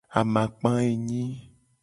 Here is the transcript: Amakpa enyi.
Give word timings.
Amakpa 0.19 0.71
enyi. 0.91 1.23